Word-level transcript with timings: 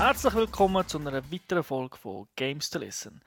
Herzlich 0.00 0.32
willkommen 0.32 0.88
zu 0.88 0.98
einer 0.98 1.30
weiteren 1.30 1.62
Folge 1.62 1.98
von 1.98 2.26
Games 2.34 2.70
to 2.70 2.78
Listen. 2.78 3.20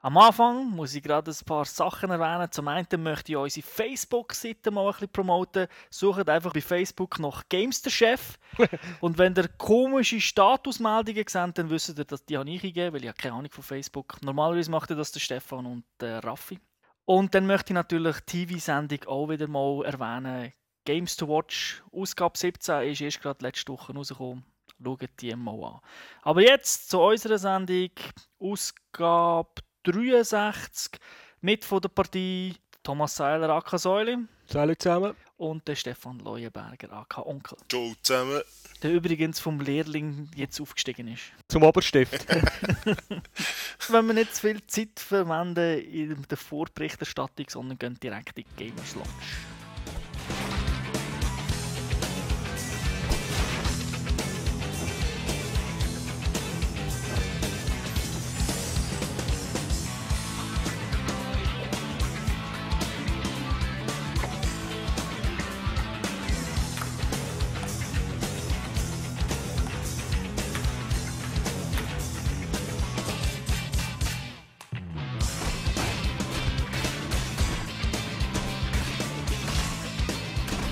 Am 0.00 0.18
Anfang 0.18 0.68
muss 0.68 0.94
ich 0.94 1.02
gerade 1.02 1.30
ein 1.30 1.46
paar 1.46 1.64
Sachen 1.64 2.10
erwähnen. 2.10 2.52
Zum 2.52 2.68
einen 2.68 3.02
möchte 3.02 3.32
ich 3.32 3.38
unsere 3.38 3.66
Facebook-Seite 3.66 4.70
mal 4.70 4.84
ein 4.84 4.92
bisschen 4.92 5.08
promoten. 5.08 5.68
Sucht 5.88 6.28
einfach 6.28 6.52
bei 6.52 6.60
Facebook 6.60 7.18
nach 7.18 7.48
Games 7.48 7.80
der 7.80 7.88
Chef. 7.88 8.38
und 9.00 9.16
wenn 9.16 9.34
ihr 9.36 9.48
komische 9.56 10.20
Statusmeldungen 10.20 11.24
seht, 11.26 11.56
dann 11.56 11.70
wisst 11.70 11.96
ihr, 11.96 12.04
dass 12.04 12.26
die 12.26 12.36
habe 12.36 12.50
ich 12.50 12.60
gegeben, 12.60 12.92
weil 12.92 13.02
ich 13.04 13.08
habe 13.08 13.18
keine 13.18 13.34
Ahnung 13.34 13.50
von 13.50 13.64
Facebook. 13.64 14.22
Normalerweise 14.22 14.70
macht 14.70 14.90
das 14.90 15.12
der 15.12 15.20
Stefan 15.20 15.64
und 15.64 15.84
der 15.98 16.22
Raffi. 16.22 16.60
Und 17.06 17.34
dann 17.34 17.46
möchte 17.46 17.72
ich 17.72 17.74
natürlich 17.74 18.20
die 18.20 18.46
TV-Sendung 18.46 19.02
auch 19.06 19.30
wieder 19.30 19.48
mal 19.48 19.82
erwähnen. 19.86 20.52
Games 20.84 21.16
to 21.16 21.26
Watch, 21.26 21.82
Ausgabe 21.90 22.36
17, 22.36 22.82
ist 22.90 23.00
erst 23.00 23.22
gerade 23.22 23.42
letzte 23.42 23.72
Woche 23.72 23.94
rausgekommen. 23.94 24.44
Schaut 24.82 25.08
die 25.20 25.34
mal 25.34 25.64
an. 25.64 25.80
Aber 26.22 26.42
jetzt 26.42 26.88
zu 26.90 27.00
unserer 27.00 27.38
Sendung, 27.38 27.90
Ausgabe 28.38 29.62
63 29.84 31.00
mit 31.40 31.64
von 31.64 31.80
der 31.80 31.88
Partie 31.88 32.54
Thomas 32.82 33.16
Seiler 33.16 33.50
AK 33.50 33.78
Säule. 33.78 34.28
Salut 34.46 34.80
zusammen. 34.80 35.14
Und 35.36 35.68
der 35.68 35.76
Stefan 35.76 36.18
Leuenberger 36.20 36.92
AK 36.92 37.18
Onkel. 37.18 37.58
Ciao 37.68 37.92
zusammen. 38.02 38.40
Der 38.82 38.92
übrigens 38.92 39.40
vom 39.40 39.60
Lehrling 39.60 40.30
jetzt 40.34 40.60
aufgestiegen 40.60 41.08
ist. 41.08 41.32
Zum 41.48 41.64
Oberstift. 41.64 42.26
Wenn 43.88 44.06
wir 44.06 44.14
nicht 44.14 44.34
zu 44.34 44.40
viel 44.40 44.66
Zeit 44.66 44.98
verwenden 44.98 45.80
in 45.80 46.26
der 46.28 46.38
Vorberichterstattung, 46.38 47.46
sondern 47.48 47.78
gehen 47.78 48.00
direkt 48.00 48.38
in 48.38 48.44
die 48.56 48.70
Gamers 48.70 48.94
Lounge. 48.94 49.08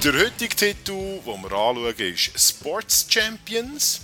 Der 0.06 0.14
heutige 0.14 0.54
Titel, 0.54 0.92
den 0.92 1.42
wir 1.42 1.50
anschauen, 1.50 1.94
ist 1.98 2.38
Sports 2.38 3.06
Champions. 3.10 4.02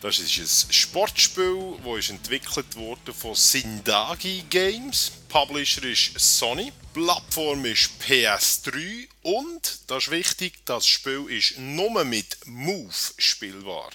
Das 0.00 0.20
ist 0.20 0.68
ein 0.68 0.72
Sportspiel, 0.72 1.74
das 1.84 2.10
entwickelt 2.10 2.76
wurde 2.76 3.12
von 3.12 3.34
Sindagi 3.34 4.44
Games. 4.48 5.10
Publisher 5.28 5.82
ist 5.82 6.16
Sony. 6.16 6.72
Plattform 6.92 7.64
ist 7.64 7.90
PS3 8.00 9.08
und, 9.22 9.80
das 9.88 10.04
ist 10.04 10.10
wichtig, 10.12 10.64
das 10.66 10.86
Spiel 10.86 11.26
ist 11.28 11.58
nur 11.58 12.04
mit 12.04 12.36
Move 12.46 12.94
spielbar. 13.18 13.90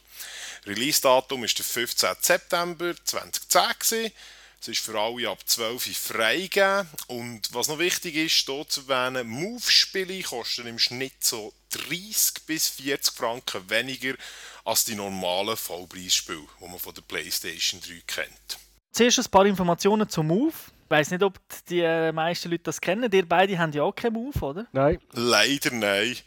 Release-Datum 0.65 1.45
ist 1.45 1.57
der 1.57 1.63
15. 1.63 2.09
September 2.19 2.93
2010. 3.01 4.11
Es 4.61 4.67
ist 4.67 4.79
für 4.79 4.99
alle 4.99 5.29
ab 5.29 5.39
12 5.45 5.88
Uhr 5.88 5.93
freigegeben. 5.93 6.88
Und 7.07 7.53
was 7.53 7.69
noch 7.69 7.79
wichtig 7.79 8.15
ist, 8.15 8.45
hier 8.45 8.67
zu 8.67 8.81
erwähnen, 8.88 9.27
Move-Spiele 9.27 10.21
kosten 10.21 10.67
im 10.67 10.77
Schnitt 10.77 11.23
so 11.23 11.53
30 11.71 12.45
bis 12.45 12.67
40 12.67 13.13
Franken 13.13 13.69
weniger 13.69 14.15
als 14.65 14.83
die 14.83 14.95
normalen 14.95 15.55
Vollpreisspiele, 15.55 16.45
die 16.59 16.67
man 16.67 16.77
von 16.77 16.93
der 16.93 17.02
PlayStation 17.03 17.80
3 17.80 18.02
kennt. 18.05 18.59
Zuerst 18.91 19.20
ein 19.20 19.31
paar 19.31 19.45
Informationen 19.45 20.09
zum 20.09 20.27
Move. 20.27 20.53
Ich 20.83 20.91
weiss 20.91 21.11
nicht, 21.11 21.23
ob 21.23 21.39
die 21.70 21.81
meisten 22.11 22.49
Leute 22.49 22.64
das 22.64 22.81
kennen. 22.81 23.09
Ihr 23.11 23.30
beide 23.30 23.58
haben 23.58 23.71
ja 23.71 23.83
auch 23.83 23.95
keinen 23.95 24.14
Move, 24.14 24.39
oder? 24.41 24.67
Nein. 24.73 24.99
Leider 25.14 25.71
nein. 25.71 26.17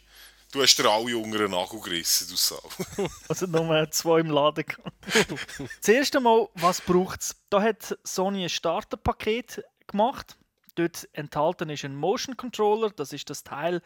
Du 0.53 0.61
hast 0.61 0.75
dir 0.75 0.87
alle 0.87 1.17
unter 1.17 1.39
den 1.39 1.49
Nagel 1.49 1.79
gerissen, 1.81 2.27
du 2.29 2.35
Sau. 2.35 2.61
Also 3.27 3.47
nur 3.47 3.89
zwei 3.89 4.19
im 4.19 4.29
Laden. 4.29 4.65
Zuerst 5.81 6.15
einmal, 6.15 6.47
was 6.53 6.79
braucht 6.79 7.21
es? 7.21 7.35
Da 7.49 7.59
hat 7.59 7.97
Sony 8.03 8.43
ein 8.43 8.49
Starterpaket 8.49 9.63
gemacht. 9.87 10.37
Dort 10.75 11.09
enthalten 11.13 11.71
ist 11.71 11.83
ein 11.85 11.95
Motion 11.95 12.37
Controller. 12.37 12.91
Das 12.91 13.13
ist 13.13 13.31
das 13.31 13.43
Teil 13.43 13.81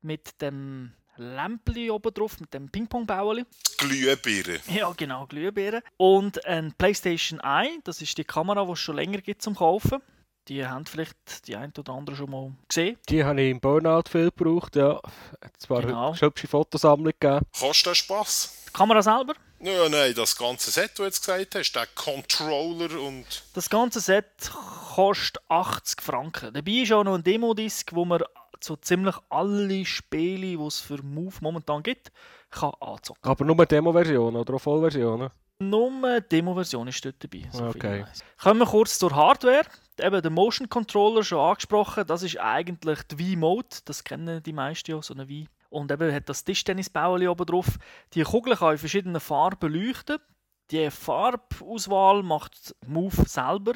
mit 0.00 0.40
dem 0.40 0.94
Lämpchen 1.16 1.90
oben 1.90 2.14
drauf, 2.14 2.40
mit 2.40 2.54
dem 2.54 2.70
Ping-Pong-Bauerli. 2.70 3.44
Glühbirne. 3.76 4.60
Ja, 4.68 4.90
genau, 4.96 5.26
Glühbirne. 5.26 5.82
Und 5.98 6.42
ein 6.46 6.72
PlayStation 6.72 7.38
Eye. 7.40 7.80
Das 7.84 8.00
ist 8.00 8.16
die 8.16 8.24
Kamera, 8.24 8.64
die 8.64 8.72
es 8.72 8.78
schon 8.78 8.96
länger 8.96 9.18
gibt 9.18 9.42
zum 9.42 9.54
Kaufen. 9.54 10.00
Die 10.48 10.64
haben 10.66 10.86
vielleicht 10.86 11.46
die 11.46 11.56
ein 11.56 11.72
oder 11.78 11.92
andere 11.92 12.16
schon 12.16 12.30
mal 12.30 12.52
gesehen. 12.66 12.96
Die 13.08 13.22
habe 13.22 13.42
ich 13.42 13.50
im 13.50 13.60
Burnout 13.60 14.04
viel 14.10 14.30
gebraucht, 14.30 14.76
ja. 14.76 14.98
Es 15.58 15.68
war 15.68 15.82
Genau. 15.82 16.12
eine 16.12 16.20
hübsche 16.20 16.48
Fotosammlung 16.48 17.12
gegeben. 17.18 17.44
Kostet 17.58 17.86
das 17.88 17.98
Spass? 17.98 18.64
Die 18.68 18.72
Kamera 18.72 19.02
selber. 19.02 19.34
Ja, 19.60 19.88
nein, 19.88 20.14
das 20.14 20.36
ganze 20.36 20.70
Set, 20.70 20.90
das 20.90 20.94
du 20.96 21.02
jetzt 21.04 21.20
gesagt 21.26 21.54
hast, 21.56 21.72
der 21.72 21.86
Controller 21.94 23.00
und... 23.00 23.26
Das 23.54 23.68
ganze 23.68 24.00
Set 24.00 24.26
kostet 24.94 25.42
80 25.48 26.00
Franken. 26.00 26.54
Dabei 26.54 26.70
ist 26.70 26.92
auch 26.92 27.02
noch 27.04 27.16
ein 27.16 27.24
Demo-Disc, 27.24 27.92
wo 27.92 28.04
man 28.04 28.22
so 28.60 28.76
ziemlich 28.76 29.16
alle 29.28 29.84
Spiele, 29.84 30.56
die 30.56 30.64
es 30.64 30.78
für 30.80 31.02
Move 31.02 31.34
momentan 31.40 31.82
gibt, 31.82 32.12
kann 32.50 32.72
anzocken. 32.80 33.20
Aber 33.28 33.44
nur 33.44 33.66
Demo-Version 33.66 34.36
oder 34.36 34.54
auch 34.54 34.60
Vollversionen. 34.60 35.30
Nur 35.60 36.20
die 36.20 36.28
Demo-Version 36.28 36.86
ist 36.86 37.04
dort 37.04 37.16
dabei. 37.22 37.48
so 37.50 37.66
Okay. 37.66 38.04
Kommen 38.40 38.60
wir 38.60 38.66
kurz 38.66 38.98
zur 38.98 39.14
Hardware. 39.14 39.64
Eben 40.00 40.22
der 40.22 40.30
Motion 40.30 40.68
Controller 40.68 41.24
schon 41.24 41.40
angesprochen. 41.40 42.06
Das 42.06 42.22
ist 42.22 42.38
eigentlich 42.38 43.02
die 43.04 43.18
Wii-Mode. 43.18 43.78
Das 43.84 44.04
kennen 44.04 44.40
die 44.42 44.52
meisten 44.52 44.92
ja, 44.92 45.02
so 45.02 45.14
eine 45.14 45.28
Wii. 45.28 45.48
Und 45.70 45.90
eben 45.90 46.14
hat 46.14 46.28
das 46.28 46.44
Tischtennisbaueli 46.44 47.26
oben 47.26 47.44
drauf. 47.44 47.78
Die 48.14 48.22
Kugel 48.22 48.54
kann 48.56 48.72
in 48.72 48.78
verschiedenen 48.78 49.20
Farben 49.20 49.72
leuchten. 49.72 50.18
Die 50.70 50.90
Farbauswahl 50.90 52.22
macht 52.22 52.74
Move 52.86 53.24
selber. 53.26 53.72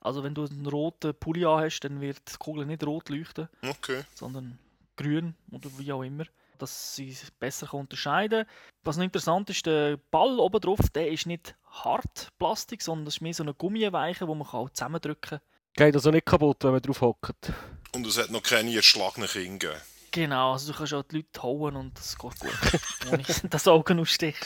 Also 0.00 0.24
wenn 0.24 0.34
du 0.34 0.46
einen 0.46 0.66
roten 0.66 1.14
Pulli 1.14 1.42
hast, 1.42 1.80
dann 1.80 2.00
wird 2.00 2.20
die 2.32 2.36
Kugel 2.38 2.64
nicht 2.64 2.86
rot 2.86 3.10
leuchten 3.10 3.48
Okay. 3.62 4.04
sondern 4.14 4.58
grün 4.96 5.34
oder 5.52 5.68
wie 5.76 5.92
auch 5.92 6.02
immer, 6.02 6.24
dass 6.58 6.96
sie 6.96 7.10
es 7.10 7.30
besser 7.30 7.66
kann 7.66 7.80
unterscheiden 7.80 8.46
Was 8.82 8.96
noch 8.96 9.04
interessant 9.04 9.50
ist, 9.50 9.66
der 9.66 9.98
Ball 10.10 10.38
oben 10.38 10.60
drauf, 10.60 10.80
der 10.94 11.10
ist 11.10 11.26
nicht 11.26 11.54
hart 11.70 12.30
Plastik, 12.38 12.82
sondern 12.82 13.04
das 13.06 13.14
ist 13.14 13.20
mehr 13.20 13.34
so 13.34 13.42
eine 13.42 13.54
Gummiweiche, 13.54 14.26
wo 14.26 14.34
man 14.34 14.46
kann 14.46 14.60
auch 14.60 14.70
zusammendrücken 14.70 15.38
kann. 15.38 15.40
Geht 15.74 15.94
also 15.94 16.10
nicht 16.10 16.26
kaputt, 16.26 16.64
wenn 16.64 16.72
man 16.72 16.80
drauf 16.80 17.00
hockt. 17.02 17.52
Und 17.94 18.06
es 18.06 18.18
hat 18.18 18.30
noch 18.30 18.42
keine 18.42 18.74
erschlagenen 18.74 19.28
Kinder 19.28 19.68
gegeben. 19.68 19.82
Genau, 20.16 20.52
also 20.52 20.72
du 20.72 20.78
kannst 20.78 20.94
auch 20.94 21.02
die 21.02 21.16
Leute 21.16 21.42
hauen 21.42 21.76
und 21.76 21.98
das 21.98 22.16
geht 22.16 22.40
gut, 22.40 22.50
ohne 23.12 23.22
das 23.50 23.68
Augen 23.68 24.00
ausstich. 24.00 24.36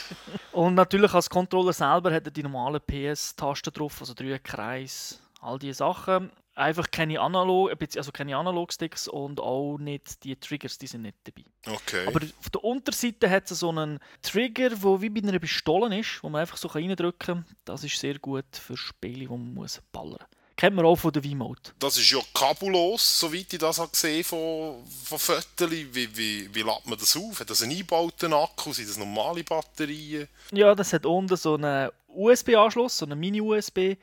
Und 0.51 0.75
natürlich 0.75 1.13
als 1.13 1.29
Controller 1.29 1.71
selber 1.71 2.11
hat 2.13 2.25
er 2.25 2.31
die 2.31 2.43
normalen 2.43 2.81
PS-Tasten 2.81 3.71
drauf, 3.71 4.01
also 4.01 4.13
drei 4.13 4.37
Kreis, 4.39 5.21
all 5.39 5.57
diese 5.59 5.75
Sachen. 5.75 6.29
Einfach 6.53 6.91
keine 6.91 7.19
Analog, 7.19 7.71
also 7.95 8.11
keine 8.11 8.35
Analog-Sticks 8.35 9.07
und 9.07 9.39
auch 9.39 9.77
nicht 9.77 10.23
die 10.23 10.35
Triggers, 10.35 10.77
die 10.77 10.87
sind 10.87 11.03
nicht 11.03 11.15
dabei. 11.23 11.45
Okay. 11.65 12.05
Aber 12.07 12.19
auf 12.39 12.49
der 12.49 12.63
Unterseite 12.63 13.29
hat 13.29 13.49
es 13.49 13.59
so 13.59 13.69
einen 13.69 13.99
Trigger, 14.21 14.69
der 14.69 15.01
wie 15.01 15.09
bei 15.09 15.21
einer 15.21 15.39
Pistole 15.39 15.97
ist, 15.97 16.21
wo 16.21 16.29
man 16.29 16.41
einfach 16.41 16.57
so 16.57 16.67
reindrücken 16.67 17.45
kann. 17.45 17.45
Das 17.63 17.83
ist 17.83 17.97
sehr 17.97 18.19
gut 18.19 18.45
für 18.51 18.75
Spiele, 18.75 19.29
wo 19.29 19.37
man 19.37 19.53
muss 19.53 19.81
ballern 19.91 20.17
muss. 20.19 20.41
Kennt 20.61 20.75
man 20.75 20.85
auch 20.85 20.95
von 20.95 21.11
der 21.11 21.23
Wii-Mode. 21.23 21.71
das 21.79 21.97
ist 21.97 22.11
ja 22.11 22.19
kabellos, 22.35 23.19
soweit 23.19 23.51
ich 23.51 23.57
das 23.57 23.79
habe 23.79 23.89
gesehen 23.89 24.23
von, 24.23 24.85
von 25.05 25.17
Fotos. 25.17 25.71
Wie, 25.71 26.15
wie, 26.15 26.53
wie 26.53 26.61
lädt 26.61 26.85
man 26.85 26.99
das 26.99 27.17
auf? 27.17 27.39
Hat 27.39 27.49
das 27.49 27.63
einen 27.63 27.71
eingebauten 27.71 28.31
Akku? 28.31 28.71
Sind 28.71 28.87
das 28.87 28.97
normale 28.97 29.43
Batterien? 29.43 30.27
Ja, 30.51 30.75
das 30.75 30.93
hat 30.93 31.07
unten 31.07 31.35
so 31.35 31.55
einen 31.55 31.89
USB-Anschluss, 32.09 32.95
so 32.95 33.05
einen 33.05 33.19
Mini-USB. 33.19 33.97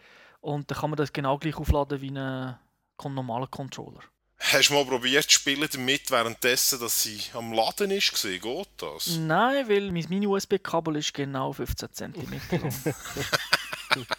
Und 0.49 0.71
dann 0.71 0.79
kann 0.79 0.89
man 0.89 0.97
das 0.97 1.13
genau 1.13 1.37
gleich 1.37 1.57
aufladen 1.57 2.01
wie 2.01 2.09
einen 2.09 2.57
normalen 3.05 3.51
Controller. 3.51 4.01
Hast 4.39 4.71
du 4.71 4.75
mal 4.75 4.87
probiert 4.87 5.25
zu 5.25 5.33
spielen 5.33 5.69
damit, 5.71 6.11
währenddessen, 6.11 6.81
dass 6.81 7.03
sie 7.03 7.21
am 7.35 7.53
Laden 7.53 7.91
ist? 7.91 8.23
Geht 8.23 8.69
das? 8.79 9.19
Nein, 9.19 9.69
weil 9.69 9.93
mein 9.93 10.07
Mini-USB-Kabel 10.09 10.97
ist 10.97 11.13
genau 11.13 11.53
15 11.53 11.93
cm 11.93 12.41
lang. 12.53 12.73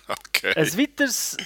Okay. 0.07 0.53
Ein 0.55 0.77
weiteres 0.77 1.37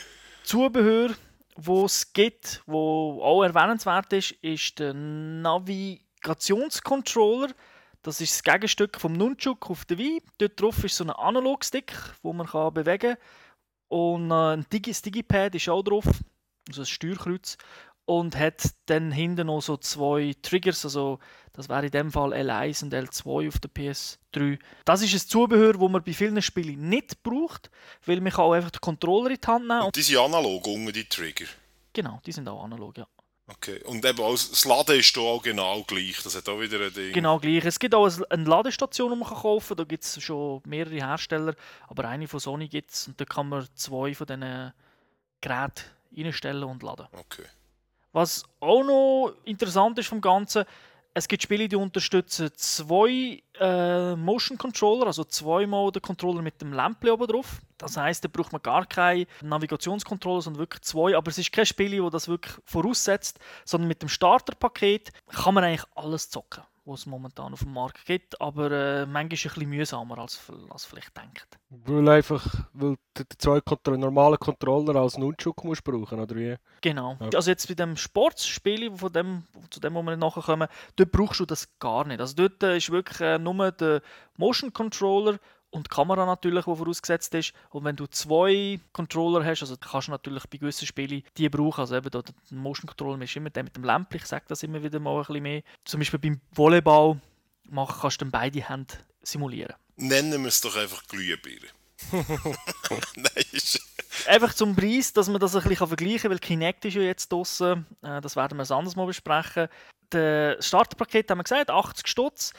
Zubehör, 0.43 1.15
das 1.57 1.95
es 1.95 2.13
gibt, 2.13 2.61
wo 2.65 3.21
auch 3.21 3.43
erwähnenswert 3.43 4.13
ist, 4.13 4.31
ist 4.41 4.79
der 4.79 4.93
Navigationscontroller. 4.93 7.49
Das 8.01 8.21
ist 8.21 8.33
das 8.33 8.43
Gegenstück 8.43 8.97
vom 8.99 9.11
Nunchuk 9.13 9.69
auf 9.69 9.85
der 9.85 9.97
Wii. 9.97 10.21
Dort 10.37 10.61
drauf 10.61 10.83
ist 10.83 10.95
so 10.95 11.03
ein 11.03 11.09
Analogstick, 11.09 11.93
wo 12.21 12.31
man 12.33 12.47
kann 12.47 12.73
bewegen 12.73 13.15
kann. 13.15 13.23
Und 13.93 14.31
äh, 14.31 14.55
ein 14.55 14.65
Digi 14.73 14.89
das 14.89 15.03
Digipad 15.03 15.53
ist 15.53 15.69
auch 15.69 15.83
drauf, 15.83 16.05
also 16.67 16.81
ein 16.81 16.85
Steuerkreuz. 16.87 17.57
und 18.05 18.35
hat 18.35 18.63
dann 18.87 19.11
hinten 19.11 19.45
noch 19.45 19.61
so 19.61 19.77
zwei 19.77 20.33
Triggers, 20.41 20.83
also 20.83 21.19
das 21.51 21.69
wäre 21.69 21.85
in 21.85 21.91
dem 21.91 22.11
Fall 22.11 22.33
L1 22.33 22.83
und 22.83 22.93
L2 22.93 23.49
auf 23.49 23.59
der 23.59 23.69
PS3. 23.69 24.57
Das 24.83 25.03
ist 25.03 25.13
ein 25.13 25.29
Zubehör, 25.29 25.73
das 25.73 25.89
man 25.91 26.03
bei 26.03 26.11
vielen 26.11 26.41
Spielen 26.41 26.89
nicht 26.89 27.21
braucht, 27.21 27.69
weil 28.07 28.19
man 28.19 28.31
kann 28.31 28.45
auch 28.45 28.53
einfach 28.53 28.71
den 28.71 28.81
Controller 28.81 29.29
in 29.29 29.37
die 29.39 29.47
Hand 29.47 29.67
nehmen. 29.67 29.81
Und 29.83 29.95
die 29.95 30.01
sind 30.01 30.17
analog 30.17 30.65
unten, 30.65 30.91
die 30.91 31.05
Trigger. 31.05 31.45
Genau, 31.93 32.19
die 32.25 32.31
sind 32.31 32.49
auch 32.49 32.63
analog, 32.63 32.97
ja. 32.97 33.07
Okay. 33.47 33.81
Und 33.83 34.05
eben 34.05 34.19
auch, 34.19 34.31
das 34.31 34.63
Laden 34.63 34.99
ist 34.99 35.13
hier 35.13 35.23
auch 35.23 35.41
genau 35.41 35.83
gleich. 35.83 36.21
Das 36.23 36.35
hat 36.35 36.47
auch 36.47 36.59
wieder 36.59 36.79
ein 36.79 36.93
Ding. 36.93 37.11
Genau 37.13 37.39
gleich. 37.39 37.65
Es 37.65 37.77
gibt 37.77 37.93
auch 37.93 38.09
eine 38.29 38.43
Ladestation, 38.43 39.11
die 39.11 39.17
man 39.17 39.27
kaufen 39.27 39.67
kann. 39.69 39.77
Da 39.77 39.83
gibt 39.83 40.03
es 40.03 40.21
schon 40.21 40.61
mehrere 40.65 40.95
Hersteller, 40.95 41.53
aber 41.87 42.07
eine 42.07 42.27
von 42.27 42.39
Sony 42.39 42.69
gibt 42.69 42.91
es 42.91 43.07
und 43.07 43.19
da 43.19 43.25
kann 43.25 43.49
man 43.49 43.67
zwei 43.75 44.13
von 44.13 44.27
diesen 44.27 44.73
Geräten 45.41 45.83
reinstellen 46.15 46.63
und 46.63 46.83
laden. 46.83 47.07
Okay. 47.11 47.45
Was 48.13 48.45
auch 48.59 48.83
noch 48.83 49.33
interessant 49.43 49.99
ist 49.99 50.07
vom 50.07 50.21
Ganzen, 50.21 50.63
es 51.15 51.27
gibt 51.27 51.43
Spiele, 51.43 51.67
die 51.67 51.75
unterstützen 51.75 52.49
zwei 52.55 53.43
äh, 53.59 54.15
Motion 54.15 54.57
Controller, 54.57 55.07
also 55.07 55.23
zweimal 55.23 55.91
den 55.91 56.01
Controller 56.01 56.41
mit 56.41 56.59
dem 56.59 56.73
Lämpchen 56.73 57.11
oben 57.11 57.27
drauf. 57.27 57.61
Das 57.77 57.97
heißt, 57.97 58.23
da 58.23 58.29
braucht 58.31 58.51
man 58.51 58.61
gar 58.61 58.85
keinen 58.85 59.27
Navigationscontroller, 59.41 60.41
sondern 60.41 60.61
wirklich 60.61 60.81
zwei. 60.81 61.15
Aber 61.15 61.29
es 61.29 61.37
ist 61.37 61.51
kein 61.51 61.65
Spiel, 61.65 62.01
das 62.01 62.11
das 62.11 62.27
wirklich 62.27 62.55
voraussetzt, 62.65 63.39
sondern 63.63 63.87
mit 63.87 64.01
dem 64.01 64.09
Starterpaket 64.09 65.11
kann 65.27 65.53
man 65.53 65.63
eigentlich 65.63 65.85
alles 65.95 66.29
zocken 66.29 66.63
was 66.85 67.01
es 67.01 67.05
momentan 67.05 67.53
auf 67.53 67.59
dem 67.59 67.73
Markt 67.73 68.05
gibt, 68.05 68.39
aber 68.41 68.71
äh, 68.71 69.05
manchmal 69.05 69.33
ist 69.33 69.45
es 69.45 69.51
ein 69.51 69.53
bisschen 69.53 69.69
mühsamer, 69.69 70.17
als, 70.17 70.51
als 70.69 70.85
vielleicht 70.85 71.15
denkt. 71.15 71.47
Weil 71.69 72.09
einfach, 72.09 72.45
weil 72.73 72.95
du 73.13 73.23
die 73.23 73.37
zwei 73.37 73.61
Kontro 73.61 73.97
normalen 73.97 74.37
Controller 74.37 74.95
als 74.99 75.17
Nunchuk 75.17 75.63
musst 75.63 75.83
brauchen, 75.83 76.19
oder 76.19 76.35
wie? 76.35 76.55
Genau. 76.81 77.17
Ja. 77.19 77.29
Also 77.35 77.51
jetzt 77.51 77.67
bei 77.67 77.73
dem 77.73 77.95
Sportspiel, 77.95 78.95
von 78.95 79.13
dem, 79.13 79.43
zu 79.69 79.79
dem, 79.79 79.93
wo 79.95 80.03
wir 80.03 80.17
nachher 80.17 80.43
kommen, 80.43 80.67
dort 80.95 81.11
brauchst 81.11 81.39
du 81.39 81.45
das 81.45 81.67
gar 81.79 82.05
nicht. 82.05 82.19
Also 82.19 82.35
dort 82.35 82.61
äh, 82.63 82.77
ist 82.77 82.91
wirklich 82.91 83.21
äh, 83.21 83.39
nur 83.39 83.71
der 83.71 84.01
Motion 84.37 84.73
Controller 84.73 85.39
und 85.73 85.87
die 85.87 85.95
Kamera 85.95 86.25
natürlich, 86.25 86.65
die 86.65 86.75
vorausgesetzt 86.75 87.33
ist. 87.33 87.53
Und 87.71 87.83
wenn 87.83 87.95
du 87.95 88.05
zwei 88.05 88.79
Controller 88.91 89.43
hast, 89.43 89.61
also 89.61 89.75
kannst 89.77 90.07
du 90.07 90.11
natürlich 90.11 90.45
bei 90.47 90.57
gewissen 90.57 90.85
Spielen 90.85 91.23
die 91.37 91.49
brauchen. 91.49 91.81
Also 91.81 91.95
eben 91.95 92.09
der 92.11 92.23
Motion 92.51 92.87
Controller 92.87 93.21
ist 93.23 93.35
immer 93.35 93.49
der 93.49 93.63
mit 93.63 93.75
dem 93.75 93.83
Lämpchen, 93.83 94.17
ich 94.17 94.25
sage 94.25 94.45
das 94.47 94.61
immer 94.63 94.83
wieder 94.83 94.99
mal 94.99 95.15
ein 95.15 95.25
bisschen 95.25 95.43
mehr. 95.43 95.63
Zum 95.83 95.99
Beispiel 95.99 96.19
beim 96.19 96.41
Volleyball 96.51 97.19
machen, 97.69 97.97
kannst 98.01 98.21
du 98.21 98.25
dann 98.25 98.31
beide 98.31 98.67
Hände 98.67 98.93
simulieren. 99.23 99.75
Nennen 99.95 100.41
wir 100.41 100.49
es 100.49 100.61
doch 100.61 100.75
einfach 100.75 101.03
Glühbirne. 101.07 101.67
Nein, 103.15 103.45
Einfach 104.27 104.53
zum 104.53 104.75
Preis, 104.75 105.11
dass 105.13 105.27
man 105.27 105.39
das 105.39 105.55
ein 105.55 105.63
bisschen 105.63 105.87
vergleichen 105.87 106.19
kann, 106.19 106.31
weil 106.31 106.39
Kinect 106.39 106.85
ist 106.85 106.93
ja 106.93 107.01
jetzt 107.01 107.31
draußen. 107.31 107.85
Äh, 108.03 108.21
das 108.21 108.35
werden 108.35 108.57
wir 108.57 108.63
ein 108.63 108.71
anderes 108.71 108.95
Mal 108.95 109.05
besprechen. 109.05 109.67
Das 110.09 110.65
Starterpaket 110.65 111.29
haben 111.31 111.39
wir 111.39 111.43
gesagt, 111.43 111.71
80 111.71 112.07
Stutz. 112.07 112.53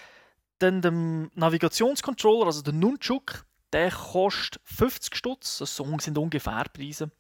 Dann 0.59 0.81
der 0.83 0.93
Navigationscontroller, 0.93 2.47
also 2.47 2.63
der 2.63 2.73
Nunchuk, 2.73 3.45
der 3.73 3.91
kostet 3.91 4.61
50 4.65 5.17
Stutz. 5.17 5.59
Das 5.59 5.77
sind 5.77 6.19
ungefähr 6.19 6.65
Preise. 6.73 7.11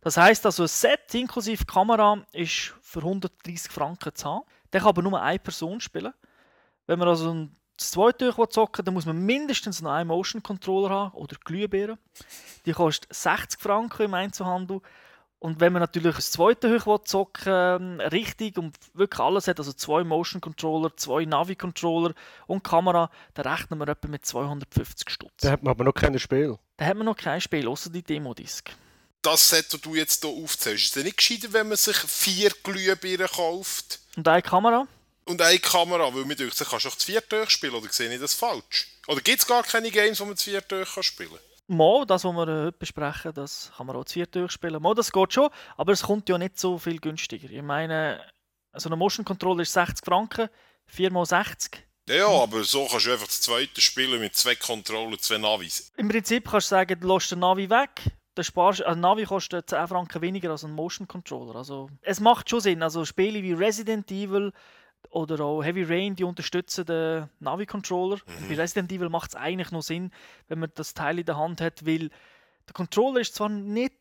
Das 0.00 0.16
heißt 0.16 0.46
also, 0.46 0.62
ein 0.62 0.68
Set 0.68 1.12
inklusive 1.14 1.64
Kamera 1.64 2.24
ist 2.32 2.74
für 2.80 3.00
130 3.00 3.70
Franken 3.70 4.14
zu 4.14 4.28
haben. 4.28 4.44
Der 4.72 4.80
kann 4.80 4.90
aber 4.90 5.02
nur 5.02 5.20
eine 5.20 5.38
Person 5.38 5.80
spielen. 5.80 6.12
Wenn 6.86 6.98
man 6.98 7.08
also 7.08 7.34
ein 7.34 7.56
zweite 7.76 8.34
zocken 8.48 8.84
dann 8.84 8.94
muss 8.94 9.06
man 9.06 9.18
mindestens 9.18 9.84
einen 9.84 10.08
Motion 10.08 10.42
Controller 10.42 10.90
haben 10.90 11.14
oder 11.14 11.36
Glühbirnen. 11.44 11.98
Die 12.64 12.72
kostet 12.72 13.12
60 13.14 13.60
Franken 13.60 14.02
im 14.02 14.14
Einzelhandel. 14.14 14.80
Und 15.40 15.60
wenn 15.60 15.72
man 15.72 15.80
natürlich 15.80 16.16
das 16.16 16.32
zweite 16.32 16.84
hoch 16.84 17.04
zocken 17.04 18.00
richtig 18.00 18.58
und 18.58 18.76
wirklich 18.94 19.20
alles 19.20 19.46
hat, 19.46 19.58
also 19.58 19.72
zwei 19.72 20.02
Motion 20.02 20.40
Controller, 20.40 20.96
zwei 20.96 21.24
Navi 21.24 21.54
Controller 21.54 22.12
und 22.48 22.64
Kamera, 22.64 23.10
dann 23.34 23.46
rechnen 23.46 23.78
wir 23.78 23.88
etwa 23.88 24.08
mit 24.08 24.26
250 24.26 25.08
Stutz. 25.08 25.32
Da 25.38 25.52
hat 25.52 25.62
man 25.62 25.70
aber 25.70 25.84
noch 25.84 25.94
kein 25.94 26.18
Spiel. 26.18 26.58
Da 26.76 26.86
hat 26.86 26.96
man 26.96 27.06
noch 27.06 27.16
kein 27.16 27.40
Spiel, 27.40 27.68
außer 27.68 27.90
die 27.90 28.02
Demo-Disc. 28.02 28.70
Das 29.22 29.48
Set, 29.48 29.72
das 29.72 29.80
du 29.80 29.94
jetzt 29.94 30.24
hier 30.24 30.32
aufzählst, 30.32 30.86
ist 30.86 30.96
es 30.96 31.04
nicht 31.04 31.16
gescheiter, 31.18 31.52
wenn 31.52 31.68
man 31.68 31.76
sich 31.76 31.96
vier 31.96 32.50
Glühbirnen 32.62 33.28
kauft? 33.28 34.00
Und 34.16 34.26
eine 34.26 34.42
Kamera? 34.42 34.88
Und 35.24 35.40
eine 35.40 35.58
Kamera, 35.58 36.12
weil 36.14 36.24
mir 36.24 36.34
denkt, 36.34 36.56
kannst 36.56 36.84
du 36.84 36.88
auch 36.88 36.96
zu 36.96 37.06
viert 37.06 37.30
durchspielen, 37.30 37.76
oder 37.76 37.92
sehe 37.92 38.12
ich 38.12 38.20
das 38.20 38.34
falsch? 38.34 38.88
Oder 39.06 39.20
gibt 39.20 39.40
es 39.40 39.46
gar 39.46 39.62
keine 39.62 39.90
Games, 39.90 40.18
wo 40.18 40.24
man 40.24 40.36
zu 40.36 40.50
viert 40.50 40.70
durch 40.72 40.88
spielen 41.02 41.30
kann? 41.30 41.38
Mal, 41.70 42.06
das, 42.06 42.24
was 42.24 42.32
wir 42.32 42.46
heute 42.46 42.72
besprechen, 42.72 43.34
das 43.34 43.72
kann 43.76 43.86
man 43.86 43.96
auch 43.96 44.04
zu 44.04 44.14
viert 44.14 44.34
durchspielen. 44.34 44.82
Mal, 44.82 44.94
das 44.94 45.12
geht 45.12 45.34
schon, 45.34 45.50
aber 45.76 45.92
es 45.92 46.02
kommt 46.02 46.28
ja 46.28 46.38
nicht 46.38 46.58
so 46.58 46.78
viel 46.78 46.98
günstiger. 46.98 47.50
Ich 47.50 47.62
meine, 47.62 48.20
so 48.74 48.88
ein 48.88 48.98
Motion 48.98 49.24
Controller 49.24 49.62
ist 49.62 49.74
60 49.74 50.04
Franken, 50.04 50.48
4 50.86 51.12
x 51.12 51.28
60. 51.28 51.88
Ja, 52.08 52.26
aber 52.26 52.64
so 52.64 52.86
kannst 52.86 53.06
du 53.06 53.12
einfach 53.12 53.26
das 53.26 53.42
zweite 53.42 53.82
spielen 53.82 54.18
mit 54.18 54.34
zwei 54.34 54.54
Controller, 54.54 55.18
zwei 55.18 55.36
Navis. 55.36 55.92
Im 55.98 56.08
Prinzip 56.08 56.50
kannst 56.50 56.68
du 56.68 56.76
sagen, 56.76 56.98
du 56.98 57.14
lässt 57.14 57.32
den 57.32 57.40
Navi 57.40 57.68
weg. 57.68 58.12
Der 58.34 58.44
sparst, 58.44 58.82
ein 58.84 59.00
Navi 59.00 59.24
kostet 59.24 59.68
10 59.68 59.88
Franken 59.88 60.22
weniger 60.22 60.50
als 60.50 60.64
ein 60.64 60.70
Motion 60.70 61.06
Controller. 61.06 61.56
Also, 61.56 61.90
es 62.00 62.18
macht 62.18 62.48
schon 62.48 62.60
Sinn. 62.60 62.82
Also 62.82 63.04
Spiele 63.04 63.42
wie 63.42 63.52
Resident 63.52 64.10
Evil 64.10 64.52
oder 65.10 65.44
auch 65.44 65.62
Heavy 65.62 65.84
Rain, 65.84 66.14
die 66.14 66.24
unterstützen 66.24 66.84
den 66.84 67.28
Navi-Controller. 67.40 68.16
Mhm. 68.16 68.48
Bei 68.48 68.54
Resident 68.56 68.92
Evil 68.92 69.08
macht 69.08 69.30
es 69.30 69.36
eigentlich 69.36 69.70
noch 69.70 69.82
Sinn, 69.82 70.12
wenn 70.48 70.58
man 70.58 70.70
das 70.74 70.94
Teil 70.94 71.18
in 71.18 71.26
der 71.26 71.36
Hand 71.36 71.60
hat, 71.60 71.86
weil 71.86 72.10
der 72.66 72.74
Controller 72.74 73.20
ist 73.20 73.34
zwar 73.34 73.48
nicht 73.48 73.94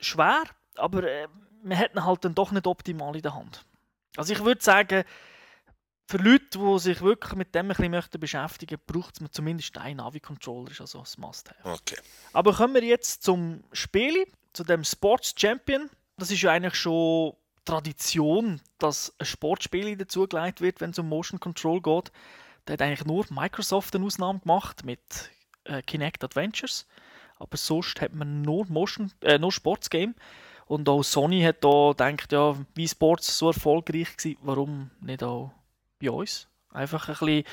schwer, 0.00 0.42
aber 0.76 1.04
äh, 1.04 1.28
man 1.62 1.78
hat 1.78 1.94
ihn 1.94 2.04
halt 2.04 2.24
dann 2.24 2.34
doch 2.34 2.52
nicht 2.52 2.66
optimal 2.66 3.14
in 3.16 3.22
der 3.22 3.34
Hand. 3.34 3.64
Also 4.16 4.32
ich 4.32 4.44
würde 4.44 4.62
sagen, 4.62 5.04
für 6.06 6.18
Leute, 6.18 6.58
die 6.58 6.78
sich 6.78 7.00
wirklich 7.00 7.34
mit 7.34 7.54
dem 7.54 7.66
ein 7.66 7.68
bisschen 7.68 7.90
möchten 7.90 8.20
beschäftigen 8.20 8.78
braucht 8.86 9.20
man 9.20 9.32
zumindest 9.32 9.76
einen 9.78 9.96
Navi-Controller, 9.96 10.70
ist 10.70 10.80
also 10.80 11.00
ein 11.00 11.20
Must-Have. 11.20 11.58
Okay. 11.64 11.96
Aber 12.32 12.54
kommen 12.54 12.74
wir 12.74 12.84
jetzt 12.84 13.22
zum 13.22 13.64
Spiel, 13.72 14.26
zu 14.52 14.64
dem 14.64 14.84
Sports 14.84 15.34
Champion. 15.36 15.90
Das 16.16 16.30
ist 16.30 16.42
ja 16.42 16.52
eigentlich 16.52 16.74
schon 16.74 17.34
Tradition, 17.64 18.60
dass 18.78 19.14
ein 19.18 19.26
Sportspiel 19.26 19.96
dazugelegt 19.96 20.60
wird, 20.60 20.80
wenn 20.80 20.90
es 20.90 20.98
um 20.98 21.08
Motion 21.08 21.40
Control 21.40 21.80
geht. 21.80 22.12
Da 22.64 22.74
hat 22.74 22.82
eigentlich 22.82 23.04
nur 23.04 23.24
Microsoft 23.30 23.94
eine 23.94 24.04
Ausnahme 24.04 24.40
gemacht 24.40 24.84
mit 24.84 25.00
äh, 25.64 25.82
Kinect 25.82 26.24
Adventures. 26.24 26.86
Aber 27.38 27.56
sonst 27.56 28.00
hat 28.00 28.14
man 28.14 28.42
nur, 28.42 28.66
Motion, 28.66 29.12
äh, 29.20 29.38
nur 29.38 29.52
Sportsgame. 29.52 30.14
Und 30.66 30.88
auch 30.88 31.02
Sony 31.02 31.42
hat 31.42 31.62
da 31.62 31.90
gedacht, 31.92 32.32
ja, 32.32 32.56
wie 32.74 32.88
Sports 32.88 33.36
so 33.36 33.48
erfolgreich 33.48 34.08
war, 34.24 34.32
warum 34.42 34.90
nicht 35.00 35.22
auch 35.22 35.52
bei 36.00 36.10
uns? 36.10 36.48
Einfach 36.70 37.08
ein 37.08 37.14
bisschen 37.14 37.44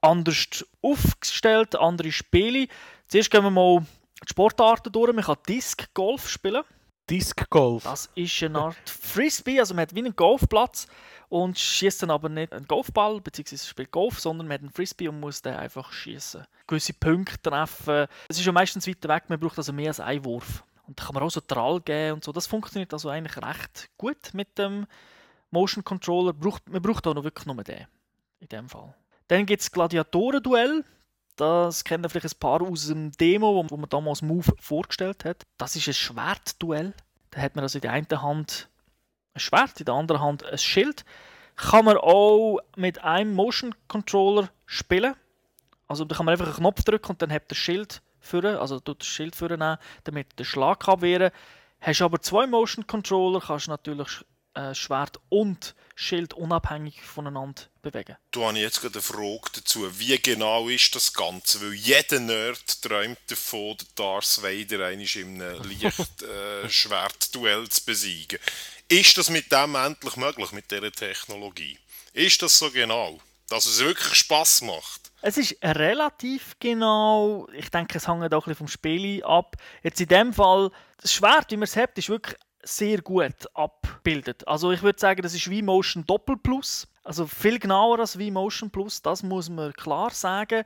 anders 0.00 0.64
aufgestellt, 0.80 1.74
andere 1.76 2.12
Spiele. 2.12 2.68
Zuerst 3.08 3.30
gehen 3.30 3.42
wir 3.42 3.50
mal 3.50 3.84
die 4.22 4.28
Sportarten 4.30 4.92
durch. 4.92 5.12
Man 5.12 5.24
kann 5.24 5.36
Disc 5.48 5.92
Golf 5.94 6.28
spielen. 6.28 6.62
Disc 7.10 7.48
Golf. 7.50 7.84
Das 7.84 8.08
ist 8.14 8.42
eine 8.42 8.58
Art 8.58 8.88
Frisbee, 8.88 9.60
also 9.60 9.74
man 9.74 9.82
hat 9.82 9.94
wie 9.94 10.00
einen 10.00 10.16
Golfplatz 10.16 10.86
und 11.28 11.58
schießt 11.58 12.02
dann 12.02 12.10
aber 12.10 12.28
nicht 12.28 12.52
einen 12.52 12.66
Golfball, 12.66 13.20
beziehungsweise 13.20 13.66
spielt 13.66 13.90
Golf, 13.90 14.20
sondern 14.20 14.46
man 14.46 14.54
hat 14.54 14.60
einen 14.62 14.70
Frisbee 14.70 15.08
und 15.08 15.20
muss 15.20 15.42
den 15.42 15.54
einfach 15.54 15.92
schießen. 15.92 16.46
Gewisse 16.66 16.94
Punkte 16.94 17.50
treffen. 17.50 18.06
Es 18.28 18.38
ist 18.38 18.46
ja 18.46 18.52
meistens 18.52 18.86
weiter 18.86 19.08
weg, 19.08 19.24
man 19.28 19.38
braucht 19.38 19.58
also 19.58 19.72
mehr 19.72 19.88
als 19.88 20.00
einen 20.00 20.24
Wurf. 20.24 20.62
Und 20.86 21.00
da 21.00 21.04
kann 21.04 21.14
man 21.14 21.22
auch 21.22 21.30
so 21.30 21.40
Trall 21.40 21.80
geben 21.80 22.14
und 22.14 22.24
so. 22.24 22.32
Das 22.32 22.46
funktioniert 22.46 22.92
also 22.92 23.08
eigentlich 23.08 23.36
recht 23.36 23.90
gut 23.96 24.32
mit 24.32 24.58
dem 24.58 24.86
Motion 25.50 25.82
Controller. 25.82 26.34
man 26.66 26.82
braucht 26.82 27.06
auch 27.06 27.14
noch 27.14 27.24
wirklich 27.24 27.46
nur 27.46 27.62
den. 27.64 27.86
In 28.40 28.48
dem 28.48 28.68
Fall. 28.68 28.94
Dann 29.28 29.46
gibt 29.46 29.62
es 29.62 29.72
Gladiatoren-Duell. 29.72 30.84
Das 31.36 31.82
kennen 31.84 32.08
vielleicht 32.08 32.36
ein 32.36 32.38
paar 32.38 32.62
aus 32.62 32.86
dem 32.86 33.10
Demo, 33.12 33.64
wo 33.68 33.76
man 33.76 33.88
damals 33.88 34.22
Move 34.22 34.52
vorgestellt 34.60 35.24
hat. 35.24 35.42
Das 35.58 35.74
ist 35.74 35.88
ein 35.88 35.94
Schwertduell. 35.94 36.94
Da 37.30 37.40
hat 37.40 37.56
man 37.56 37.64
also 37.64 37.78
in 37.78 37.82
der 37.82 37.92
einen 37.92 38.22
Hand 38.22 38.68
ein 39.34 39.40
Schwert, 39.40 39.80
in 39.80 39.86
der 39.86 39.94
anderen 39.94 40.20
Hand 40.20 40.44
ein 40.44 40.58
Schild. 40.58 41.04
Kann 41.56 41.84
man 41.84 41.96
auch 41.96 42.60
mit 42.76 43.02
einem 43.02 43.34
Motion 43.34 43.74
Controller 43.88 44.48
spielen. 44.66 45.14
Also 45.88 46.04
da 46.04 46.16
kann 46.16 46.26
man 46.26 46.32
einfach 46.32 46.46
einen 46.46 46.56
Knopf 46.56 46.82
drücken 46.82 47.12
und 47.12 47.22
dann 47.22 47.32
hat 47.32 47.50
das 47.50 47.58
Schild 47.58 48.00
führen, 48.20 48.56
also 48.56 48.80
tut 48.80 49.00
das 49.00 49.08
Schild 49.08 49.36
führen, 49.36 49.78
damit 50.04 50.38
der 50.38 50.44
Schlag 50.44 50.88
abwehren. 50.88 51.30
Hast 51.80 52.00
du 52.00 52.04
aber 52.04 52.20
zwei 52.20 52.46
Motion 52.46 52.86
Controller, 52.86 53.40
kannst 53.40 53.66
du 53.66 53.72
natürlich 53.72 54.24
äh, 54.54 54.74
Schwert 54.74 55.20
und 55.28 55.74
Schild 55.96 56.34
unabhängig 56.34 57.02
voneinander 57.02 57.62
bewegen. 57.82 58.16
Du 58.32 58.44
habe 58.44 58.58
jetzt 58.58 58.80
gerade 58.80 58.94
eine 58.94 59.02
Frage 59.02 59.50
dazu. 59.54 59.88
Wie 59.98 60.18
genau 60.18 60.68
ist 60.68 60.94
das 60.94 61.12
Ganze? 61.12 61.60
Weil 61.60 61.74
jeder 61.74 62.18
Nerd 62.20 62.82
träumt 62.82 63.18
davon, 63.28 63.76
den 63.76 63.86
Darth 63.94 64.42
Vader 64.42 64.90
in 64.90 65.00
einem 65.42 65.62
Lichtschwertduell 65.68 67.64
äh, 67.64 67.68
zu 67.68 67.84
besiegen. 67.84 68.38
Ist 68.88 69.16
das 69.16 69.30
mit 69.30 69.52
dem 69.52 69.76
endlich 69.76 70.16
möglich, 70.16 70.52
mit 70.52 70.70
dieser 70.70 70.92
Technologie? 70.92 71.78
Ist 72.12 72.42
das 72.42 72.58
so 72.58 72.70
genau? 72.70 73.20
Dass 73.48 73.66
es 73.66 73.78
wirklich 73.80 74.14
Spaß 74.14 74.62
macht? 74.62 75.12
Es 75.26 75.38
ist 75.38 75.56
relativ 75.62 76.56
genau. 76.58 77.48
Ich 77.54 77.70
denke, 77.70 77.96
es 77.96 78.06
hängt 78.06 78.22
auch 78.22 78.22
ein 78.22 78.30
bisschen 78.30 78.54
vom 78.56 78.68
Spiel 78.68 79.24
ab. 79.24 79.56
Jetzt 79.82 80.00
in 80.00 80.08
dem 80.08 80.34
Fall, 80.34 80.70
das 81.00 81.14
Schwert, 81.14 81.50
wie 81.50 81.56
man 81.56 81.64
es 81.64 81.76
hat, 81.76 81.96
ist 81.96 82.10
wirklich 82.10 82.36
sehr 82.64 83.00
gut 83.02 83.46
abbildet. 83.54 84.46
Also 84.48 84.72
ich 84.72 84.82
würde 84.82 84.98
sagen, 84.98 85.22
das 85.22 85.34
ist 85.34 85.44
V-Motion 85.44 86.04
Doppel 86.06 86.36
Plus. 86.36 86.88
Also 87.02 87.26
viel 87.26 87.58
genauer 87.58 87.98
als 88.00 88.16
V-Motion 88.16 88.70
Plus, 88.70 89.02
das 89.02 89.22
muss 89.22 89.48
man 89.50 89.72
klar 89.72 90.10
sagen. 90.10 90.64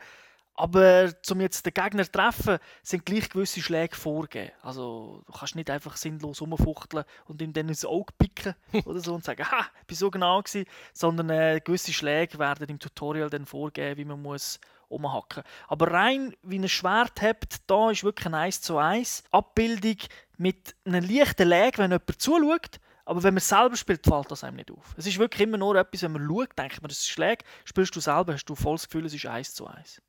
Aber 0.54 1.12
um 1.30 1.40
jetzt 1.40 1.64
den 1.66 1.72
Gegner 1.72 2.02
zu 2.02 2.10
treffen, 2.10 2.58
sind 2.82 3.06
gleich 3.06 3.30
gewisse 3.30 3.60
Schläge 3.60 3.94
vorgegeben. 3.94 4.50
Also 4.60 5.22
du 5.24 5.32
kannst 5.32 5.54
nicht 5.54 5.70
einfach 5.70 5.96
sinnlos 5.96 6.40
rumfuchteln 6.40 7.04
und 7.26 7.40
ihm 7.40 7.52
dann 7.52 7.68
ins 7.68 7.84
Auge 7.84 8.12
picken 8.18 8.56
oder 8.84 8.98
so 8.98 9.14
und 9.14 9.22
sagen, 9.22 9.48
ha, 9.48 9.66
ich 9.80 9.86
bin 9.86 9.96
so 9.96 10.10
genau 10.10 10.42
gewesen. 10.42 10.66
Sondern 10.92 11.30
äh, 11.30 11.60
gewisse 11.64 11.92
Schläge 11.92 12.40
werden 12.40 12.68
im 12.68 12.80
Tutorial 12.80 13.30
dann 13.30 13.46
vorgeben, 13.46 13.98
wie 13.98 14.04
man 14.04 14.20
muss 14.20 14.58
umhacken. 14.88 15.42
Aber 15.66 15.90
rein 15.90 16.34
wie 16.42 16.58
ein 16.58 16.68
Schwert 16.68 17.20
habt, 17.22 17.56
da 17.66 17.90
ist 17.90 18.04
wirklich 18.04 18.26
eine 18.26 18.38
1 18.38 18.60
zu 18.60 18.78
1 18.78 19.24
Abbildung 19.30 19.96
mit 20.36 20.74
einem 20.84 21.08
leichten 21.08 21.48
Lag, 21.48 21.78
wenn 21.78 21.90
jemand 21.90 22.20
zuschaut. 22.20 22.80
Aber 23.04 23.22
wenn 23.22 23.34
man 23.34 23.40
selber 23.40 23.76
spielt, 23.76 24.04
fällt 24.04 24.30
das 24.30 24.44
einem 24.44 24.56
nicht 24.56 24.70
auf. 24.70 24.94
Es 24.96 25.06
ist 25.06 25.18
wirklich 25.18 25.42
immer 25.42 25.56
nur 25.56 25.76
etwas, 25.76 26.02
wenn 26.02 26.12
man 26.12 26.26
schaut, 26.26 26.58
denkt 26.58 26.82
man, 26.82 26.88
das 26.88 26.98
ist 26.98 27.08
Schläge. 27.08 27.44
Spielst 27.64 27.96
du 27.96 28.00
selber, 28.00 28.34
hast 28.34 28.44
du 28.44 28.54
voll 28.54 28.74
das 28.74 28.88
Gefühl, 28.88 29.06
es 29.06 29.14
ist 29.14 29.24
1 29.24 29.54
zu 29.54 29.66
1. 29.66 30.02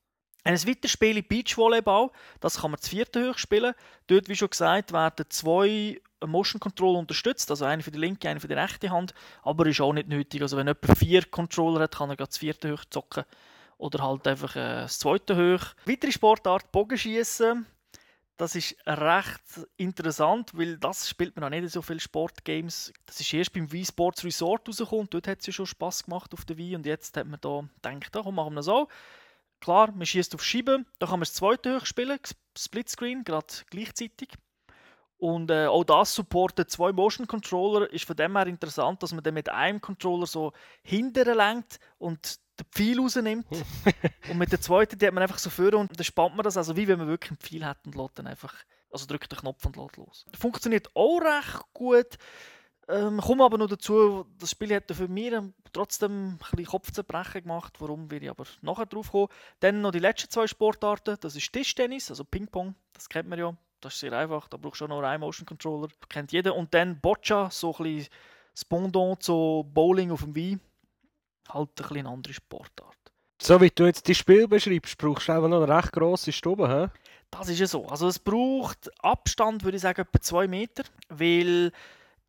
Ein 0.44 0.68
weiteres 0.68 0.92
Spiel 0.92 1.18
ist 1.18 1.30
Beachvolleyball. 1.30 2.12
Das 2.40 2.60
kann 2.60 2.72
man 2.72 2.80
zu 2.80 2.90
vierten 2.90 3.30
hoch 3.30 3.38
spielen. 3.38 3.74
Dort, 4.08 4.30
wie 4.30 4.36
schon 4.36 4.50
gesagt, 4.50 4.92
werden 4.94 5.26
zwei 5.30 6.02
Motion 6.26 6.60
Controller 6.60 7.00
unterstützt, 7.00 7.50
also 7.50 7.66
eine 7.66 7.84
für 7.84 7.92
die 7.92 8.00
linke, 8.00 8.30
eine 8.30 8.40
für 8.40 8.48
die 8.48 8.54
rechte 8.54 8.90
Hand, 8.90 9.14
aber 9.44 9.66
ist 9.68 9.82
auch 9.82 9.94
nicht 9.94 10.10
nötig. 10.10 10.42
Also 10.42 10.58
wenn 10.58 10.68
jemand 10.68 10.98
vier 10.98 11.24
Controller 11.26 11.82
hat, 11.82 11.96
kann 11.96 12.10
er 12.10 12.16
das 12.16 12.38
vierte 12.38 12.72
hoch 12.74 12.84
zocken 12.90 13.24
oder 13.80 14.04
halt 14.04 14.28
einfach 14.28 14.56
äh, 14.56 14.82
das 14.82 15.00
zweite 15.00 15.36
hoch. 15.36 15.74
Weitere 15.86 16.12
Sportart, 16.12 16.72
Bogenschießen. 16.72 17.66
Das 18.38 18.56
ist 18.56 18.76
recht 18.86 19.68
interessant, 19.76 20.52
weil 20.54 20.78
das 20.78 21.10
spielt 21.10 21.36
man 21.36 21.46
auch 21.46 21.50
nicht 21.50 21.70
so 21.70 21.82
viele 21.82 22.00
Sportgames. 22.00 22.94
Das 23.06 23.20
ist 23.20 23.34
erst 23.34 23.52
beim 23.52 23.70
Wii 23.70 23.86
Sports 23.86 24.24
Resort 24.24 24.68
rausgekommen. 24.68 25.08
Dort 25.10 25.28
hat 25.28 25.40
es 25.40 25.48
ja 25.48 25.54
schon 25.54 25.66
Spass 25.66 26.04
gemacht 26.04 26.34
auf 26.34 26.46
der 26.46 26.58
Wii 26.58 26.76
und 26.76 26.86
jetzt 26.86 27.18
hat 27.18 27.28
man 27.28 27.40
da 27.42 27.66
gedacht, 27.82 28.16
da, 28.16 28.22
komm, 28.22 28.36
machen 28.36 28.54
wir 28.54 28.58
das 28.58 28.70
auch. 28.70 28.88
Klar, 29.60 29.92
man 29.92 30.06
schießt 30.06 30.36
auf 30.36 30.44
Scheibe, 30.44 30.86
da 31.00 31.08
kann 31.08 31.20
man 31.20 31.26
das 31.26 31.34
zweite 31.34 31.76
hoch 31.76 31.86
spielen, 31.86 32.20
Splitscreen, 32.58 33.26
gerade 33.26 33.48
gleichzeitig. 33.70 34.30
Und 35.18 35.52
äh, 35.52 35.66
auch 35.66 35.84
das 35.84 36.16
supportet 36.16 36.72
zwei 36.72 36.94
Motion 36.94 37.28
Controller. 37.28 37.92
Ist 37.92 38.06
von 38.06 38.16
dem 38.16 38.38
her 38.38 38.48
interessant, 38.48 39.04
dass 39.04 39.12
man 39.12 39.22
dann 39.22 39.34
mit 39.34 39.50
einem 39.50 39.82
Controller 39.82 40.26
so 40.26 40.54
hinterher 40.82 41.36
lenkt 41.36 41.82
und 41.98 42.40
den 42.60 42.66
Pfeil 42.72 43.00
rausnimmt. 43.00 43.46
und 44.30 44.38
mit 44.38 44.52
der 44.52 44.62
zweiten, 44.62 44.98
die 44.98 45.08
hat 45.08 45.14
man 45.14 45.24
einfach 45.24 45.40
so 45.40 45.50
vor 45.50 45.74
und 45.74 45.98
dann 45.98 46.04
spannt 46.04 46.36
man 46.36 46.44
das, 46.44 46.58
also 46.58 46.76
wie 46.76 46.88
wenn 46.88 47.00
man 47.00 47.08
wirklich 47.08 47.32
einen 47.32 47.40
Pfeil 47.40 47.66
hat 47.66 47.86
und 47.86 47.96
lässt 47.96 48.20
dann 48.20 48.28
einfach, 48.28 48.54
also 48.92 49.06
drückt 49.06 49.32
den 49.32 49.40
Knopf 49.40 49.66
und 49.66 49.76
lässt 49.76 49.98
los. 49.98 50.26
Funktioniert 50.38 50.90
auch 50.96 51.20
recht 51.20 51.64
gut. 51.74 52.18
Ähm, 52.88 53.22
komme 53.22 53.44
aber 53.44 53.60
noch 53.60 53.68
dazu, 53.68 54.26
das 54.40 54.50
Spiel 54.50 54.74
hat 54.74 54.92
für 54.92 55.08
mich 55.08 55.32
trotzdem 55.74 56.32
ein 56.32 56.38
bisschen 56.38 56.66
Kopfzerbrechen 56.66 57.44
gemacht, 57.44 57.76
warum 57.80 58.10
will 58.10 58.24
ich 58.24 58.30
aber 58.32 58.46
nachher 58.62 58.88
drauf 58.88 59.12
kommen. 59.12 59.28
Dann 59.60 59.82
noch 59.82 59.92
die 59.92 60.00
letzten 60.00 60.32
zwei 60.32 60.48
Sportarten, 60.48 61.16
das 61.22 61.36
ist 61.36 61.54
Tischtennis, 61.54 62.10
also 62.10 62.24
Ping-Pong, 62.24 62.74
das 62.94 63.08
kennt 63.08 63.30
man 63.30 63.38
ja, 63.38 63.56
das 63.80 63.94
ist 63.94 64.00
sehr 64.00 64.14
einfach, 64.14 64.48
da 64.48 64.58
brauchst 64.58 64.82
du 64.82 64.88
nur 64.88 65.04
einen 65.04 65.22
Motion 65.22 65.46
Controller, 65.46 65.90
kennt 66.10 66.32
jeder. 66.32 66.56
Und 66.56 66.74
dann 66.74 67.00
Boccia, 67.00 67.52
so 67.52 67.76
ein 67.76 67.84
bisschen 67.84 68.08
das 68.54 68.66
Pendant 68.66 69.22
zu 69.22 69.70
Bowling 69.72 70.10
auf 70.12 70.24
dem 70.24 70.36
Wein, 70.36 70.60
halt 71.54 71.70
ein 71.70 71.74
bisschen 71.76 71.98
eine 71.98 72.10
andere 72.10 72.34
Sportart. 72.34 72.96
So 73.42 73.62
wie 73.62 73.70
du 73.70 73.86
jetzt 73.86 74.08
die 74.08 74.16
Spiel 74.16 74.48
beschreibst, 74.48 74.98
brauchst 74.98 75.28
du 75.28 75.32
einfach 75.32 75.48
noch 75.48 75.64
eine 75.64 75.78
recht 75.78 75.94
grosse 75.94 76.32
Stube, 76.32 76.68
hä? 76.68 76.88
Das 77.32 77.48
ist 77.48 77.60
ja 77.60 77.68
so. 77.68 77.86
Also 77.88 78.08
es 78.08 78.20
braucht 78.20 78.90
Abstand, 79.04 79.64
würde 79.64 79.78
ich 79.78 79.84
sagen, 79.84 80.02
etwa 80.02 80.20
zwei 80.20 80.48
Meter, 80.48 80.84
weil 81.10 81.72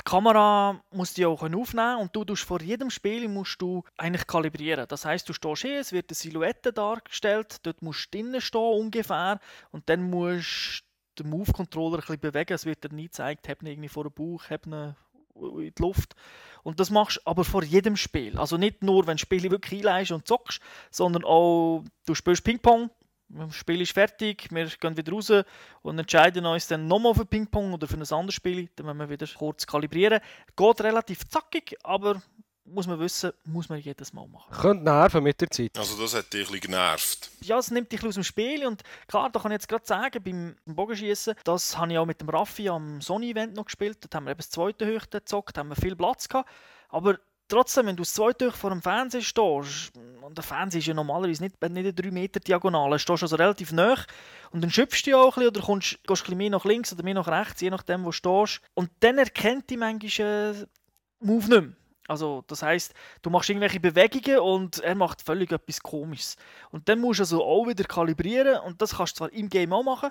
die 0.00 0.05
Kamera 0.05 0.81
muss 0.93 1.15
die 1.15 1.27
auch 1.27 1.43
aufnehmen 1.43 1.99
und 1.99 2.15
du 2.15 2.25
tust 2.25 2.45
vor 2.45 2.61
jedem 2.62 2.91
Spiel 2.91 3.29
musst 3.29 3.61
du 3.61 3.83
eigentlich 3.97 4.27
kalibrieren. 4.27 4.87
Das 4.89 5.05
heißt, 5.05 5.29
du 5.29 5.33
stehst 5.33 5.62
hier, 5.62 5.81
es 5.81 5.93
wird 5.93 6.11
eine 6.11 6.15
Silhouette 6.15 6.73
dargestellt, 6.73 7.59
dort 7.65 7.83
musst 7.83 8.07
du 8.15 8.19
drinnen 8.19 8.41
stehen 8.41 8.61
ungefähr 8.61 9.41
und 9.73 9.89
dann 9.89 10.09
musst 10.09 10.85
du 11.17 11.23
den 11.23 11.31
Move-Controller 11.31 11.99
ein 11.99 12.00
bisschen 12.00 12.21
bewegen. 12.21 12.53
Es 12.55 12.67
wird 12.67 12.85
dir 12.85 12.95
nie 12.95 13.05
gezeigt, 13.05 13.49
hab 13.49 13.62
ihn 13.62 13.69
irgendwie 13.69 13.89
vor 13.89 14.05
dem 14.05 14.12
Bauch, 14.12 14.49
hab 14.49 14.67
ihn 14.67 14.95
in 15.35 15.73
die 15.77 15.83
Luft. 15.83 16.15
Und 16.62 16.81
das 16.81 16.90
machst 16.90 17.19
du 17.19 17.21
aber 17.25 17.45
vor 17.45 17.62
jedem 17.62 17.97
Spiel. 17.97 18.38
Also 18.38 18.57
nicht 18.57 18.83
nur, 18.83 19.07
wenn 19.07 19.17
du 19.17 19.21
Spiele 19.21 19.50
wirklich 19.50 19.81
einleist 19.81 20.12
und 20.12 20.26
zockst, 20.26 20.61
sondern 20.90 21.25
auch, 21.25 21.85
du 22.07 22.14
spielst 22.14 22.45
Ping-Pong, 22.45 22.90
das 23.29 23.55
Spiel 23.55 23.81
ist 23.81 23.93
fertig, 23.93 24.49
wir 24.50 24.67
gehen 24.67 24.97
wieder 24.97 25.12
raus 25.12 25.33
und 25.83 25.99
entscheiden 25.99 26.45
uns 26.47 26.67
dann 26.67 26.88
nochmal 26.88 27.14
für 27.14 27.25
Ping-Pong 27.25 27.73
oder 27.75 27.87
für 27.87 27.97
ein 27.97 28.02
anderes 28.02 28.35
Spiel. 28.35 28.69
Dann 28.75 28.87
müssen 28.87 28.99
wir 28.99 29.11
wieder 29.11 29.26
kurz 29.38 29.67
kalibrieren. 29.67 30.21
Geht 30.57 30.81
relativ 30.81 31.29
zackig, 31.29 31.76
aber 31.85 32.21
muss 32.73 32.87
man 32.87 32.99
wissen, 32.99 33.33
muss 33.45 33.69
man 33.69 33.79
jedes 33.79 34.12
Mal 34.12 34.27
machen. 34.29 34.53
Könnte 34.53 34.85
nerven 34.85 35.23
mit 35.23 35.41
der 35.41 35.50
Zeit. 35.50 35.77
Also 35.79 36.00
das 36.00 36.15
hat 36.15 36.33
dich 36.33 36.41
ein 36.41 36.53
bisschen 36.53 36.61
genervt. 36.61 37.31
Ja, 37.43 37.59
es 37.59 37.71
nimmt 37.71 37.91
dich 37.93 38.05
aus 38.05 38.15
dem 38.15 38.25
Spiel 38.25 38.67
und 38.67 38.83
klar, 39.07 39.31
da 39.31 39.41
kann 39.41 39.53
ich 39.53 39.57
jetzt 39.57 39.69
gerade 39.69 39.87
sagen, 39.87 40.23
beim 40.23 40.57
Bogenschießen, 40.75 41.35
das 41.45 41.77
habe 41.77 41.93
ich 41.93 41.99
auch 41.99 42.07
mit 42.07 42.21
dem 42.21 42.29
Raffi 42.29 42.69
am 42.69 43.00
Sony-Event 43.00 43.55
noch 43.55 43.67
gespielt. 43.67 43.99
Dort 44.00 44.15
haben 44.15 44.25
wir 44.25 44.31
eben 44.31 44.39
das 44.39 44.50
zweite 44.50 44.87
Höchste 44.87 45.19
gezockt, 45.19 45.59
haben 45.59 45.69
wir 45.69 45.77
viel 45.77 45.97
Platz 45.97 46.29
gehabt. 46.29 46.49
Aber 46.89 47.19
trotzdem, 47.49 47.87
wenn 47.87 47.97
du 47.97 48.03
das 48.03 48.15
zweite 48.15 48.50
vor 48.53 48.71
dem 48.71 48.81
Fernseher 48.81 49.23
stehst, 49.23 49.93
und 50.23 50.37
der 50.37 50.45
Fernseher 50.45 50.79
ist 50.79 50.87
ja 50.87 50.95
normalerweise 50.95 51.43
nicht, 51.43 51.61
nicht 51.61 51.77
eine 51.77 51.93
3 51.93 52.11
Meter 52.11 52.41
Diagonale, 52.41 52.99
stehst 52.99 53.23
du 53.23 53.25
also 53.25 53.37
relativ 53.37 53.73
nah 53.73 53.97
und 54.53 54.62
dann 54.62 54.71
schöpfst 54.71 55.07
du 55.07 55.11
ja 55.11 55.17
auch 55.19 55.37
ein 55.37 55.45
bisschen 55.45 55.49
oder 55.49 55.61
kommst, 55.61 55.91
gehst 55.91 56.09
ein 56.09 56.25
bisschen 56.25 56.39
mehr 56.39 56.50
nach 56.50 56.65
links 56.65 56.93
oder 56.93 57.03
mehr 57.03 57.15
nach 57.15 57.29
rechts, 57.29 57.61
je 57.61 57.71
nachdem, 57.71 58.03
wo 58.03 58.09
du 58.09 58.12
stehst. 58.12 58.61
Und 58.75 58.91
dann 59.00 59.19
erkennt 59.19 59.69
die 59.71 59.77
manchmal 59.77 60.55
äh, 60.62 60.67
Move 61.25 61.49
nicht 61.49 61.61
mehr. 61.61 61.80
Also, 62.11 62.43
das 62.49 62.64
heißt, 62.64 62.93
du 63.23 63.31
machst 63.31 63.50
irgendwelche 63.50 63.79
Bewegungen 63.79 64.40
und 64.40 64.81
er 64.81 64.97
macht 64.97 65.23
völlig 65.23 65.52
etwas 65.52 65.81
Komisches. 65.81 66.37
Und 66.73 66.88
dann 66.88 66.99
musst 66.99 67.21
du 67.21 67.23
also 67.23 67.45
auch 67.45 67.69
wieder 67.69 67.85
kalibrieren 67.85 68.59
und 68.62 68.83
das 68.83 68.97
kannst 68.97 69.14
du 69.14 69.19
zwar 69.19 69.33
im 69.33 69.49
Game 69.49 69.73
auch 69.73 69.85
machen, 69.85 70.11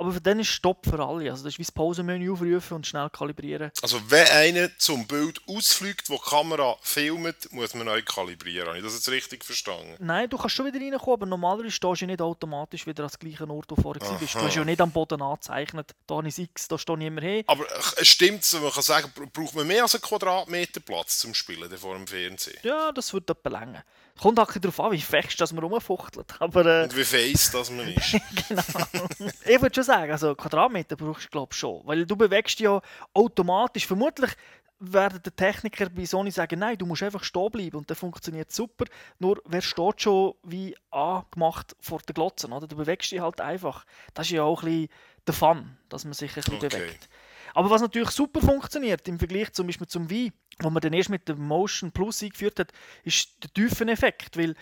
aber 0.00 0.12
für 0.12 0.20
den 0.20 0.40
ist 0.40 0.48
Stopp 0.48 0.86
für 0.86 0.98
alle. 0.98 1.30
Also 1.30 1.44
das 1.44 1.52
ist 1.52 1.58
wie 1.58 1.62
das 1.62 1.72
Pausenmenü 1.72 2.32
aufrufen 2.32 2.76
und 2.76 2.86
schnell 2.86 3.10
kalibrieren. 3.10 3.70
Also 3.82 4.00
wenn 4.08 4.26
einer 4.28 4.70
zum 4.78 5.06
Bild 5.06 5.42
ausfliegt, 5.46 6.08
wo 6.08 6.16
die 6.16 6.30
Kamera 6.30 6.76
filmt, 6.80 7.52
muss 7.52 7.74
man 7.74 7.84
neu 7.84 8.00
kalibrieren. 8.00 8.68
Habe 8.68 8.78
ich 8.78 8.84
das 8.84 8.94
jetzt 8.94 9.10
richtig 9.10 9.44
verstanden? 9.44 9.94
Nein, 9.98 10.30
du 10.30 10.38
kannst 10.38 10.56
schon 10.56 10.64
wieder 10.64 10.80
reinkommen, 10.80 11.14
aber 11.14 11.26
normalerweise 11.26 11.70
stehst 11.70 12.00
du 12.00 12.06
nicht 12.06 12.22
automatisch 12.22 12.86
wieder 12.86 13.04
an 13.04 13.10
gleichen 13.18 13.50
Ort, 13.50 13.66
wo 13.70 13.74
du 13.74 13.82
vorher 13.82 14.00
warst. 14.00 14.34
Du 14.34 14.40
hast 14.40 14.56
ja 14.56 14.64
nicht 14.64 14.80
am 14.80 14.90
Boden 14.90 15.20
angezeichnet, 15.20 15.94
da 16.06 16.20
ist 16.20 16.38
X, 16.38 16.68
da 16.68 16.78
stehe 16.78 16.98
ich 16.98 17.04
immer 17.04 17.20
hin. 17.20 17.44
Aber 17.46 17.64
äh, 17.64 18.04
stimmt 18.04 18.42
es, 18.42 18.54
man 18.54 18.72
kann 18.72 18.82
sagen, 18.82 19.12
braucht 19.34 19.54
man 19.54 19.66
mehr 19.66 19.82
als 19.82 19.94
einen 19.94 20.02
Quadratmeter 20.02 20.80
Platz 20.80 21.18
zum 21.18 21.34
Spielen 21.34 21.70
vor 21.76 21.94
dem 21.94 22.06
Fernsehen? 22.06 22.58
Ja, 22.62 22.90
das 22.90 23.12
wird 23.12 23.28
etwa 23.28 23.50
länger. 23.50 23.84
Kommt 24.20 24.38
auch 24.38 24.52
darauf 24.52 24.80
an, 24.80 24.92
wie 24.92 25.00
fest 25.00 25.40
dass 25.40 25.52
man 25.52 25.64
rumfuchtelt. 25.64 26.34
Aber, 26.40 26.66
äh, 26.66 26.82
Und 26.84 26.96
wie 26.96 27.04
fest 27.04 27.54
dass 27.54 27.70
man 27.70 27.88
ist. 27.88 28.12
genau. 28.48 28.62
ich 29.46 29.62
würde 29.62 29.74
schon 29.74 29.84
sagen, 29.90 30.12
also 30.12 30.34
Quadratmeter 30.34 30.96
brauchst 30.96 31.26
du 31.26 31.30
glaube 31.30 31.54
schon. 31.54 31.82
Weil 31.84 32.06
du 32.06 32.16
bewegst 32.16 32.58
dich 32.58 32.64
ja 32.64 32.80
automatisch. 33.14 33.86
Vermutlich 33.86 34.30
werden 34.78 35.20
die 35.24 35.30
Techniker 35.30 35.90
bei 35.90 36.06
Sony 36.06 36.30
sagen, 36.30 36.58
nein, 36.58 36.78
du 36.78 36.86
musst 36.86 37.02
einfach 37.02 37.22
stehen 37.22 37.50
bleiben 37.50 37.76
und 37.76 37.90
dann 37.90 37.96
funktioniert 37.96 38.50
super. 38.50 38.86
Nur, 39.18 39.42
wer 39.44 39.60
steht 39.60 40.00
schon 40.00 40.34
wie 40.42 40.74
angemacht 40.90 41.76
vor 41.80 42.00
der 42.06 42.14
Glotze, 42.14 42.48
oder? 42.48 42.66
Du 42.66 42.76
bewegst 42.76 43.12
dich 43.12 43.20
halt 43.20 43.40
einfach. 43.40 43.84
Das 44.14 44.26
ist 44.26 44.32
ja 44.32 44.42
auch 44.42 44.62
ein 44.62 44.66
bisschen 44.66 44.88
der 45.26 45.34
Fun, 45.34 45.76
dass 45.88 46.04
man 46.04 46.14
sich 46.14 46.30
ein 46.30 46.42
bisschen 46.42 46.56
okay. 46.56 46.68
bewegt. 46.68 47.08
Aber 47.52 47.68
was 47.68 47.82
natürlich 47.82 48.10
super 48.10 48.40
funktioniert 48.40 49.06
im 49.08 49.18
Vergleich 49.18 49.52
zum 49.52 49.66
Beispiel 49.66 49.86
zum 49.86 50.08
Wii, 50.08 50.32
wo 50.60 50.70
man 50.70 50.80
dann 50.80 50.92
erst 50.92 51.10
mit 51.10 51.28
dem 51.28 51.46
Motion 51.46 51.92
Plus 51.92 52.22
eingeführt 52.22 52.60
hat, 52.60 52.72
ist 53.02 53.42
der 53.42 53.52
Tiefeneffekt, 53.52 54.38
weil 54.38 54.54